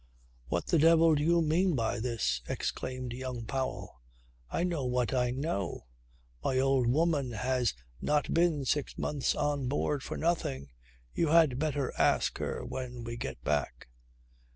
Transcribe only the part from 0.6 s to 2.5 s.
the devil do you mean by this?"